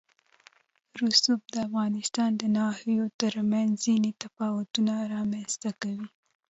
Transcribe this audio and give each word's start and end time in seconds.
رسوب 1.01 1.39
د 1.53 1.55
افغانستان 1.67 2.31
د 2.41 2.43
ناحیو 2.57 3.05
ترمنځ 3.21 3.71
ځینې 3.85 4.11
تفاوتونه 4.23 4.93
رامنځ 5.13 5.51
ته 5.61 5.71
کوي. 5.81 6.07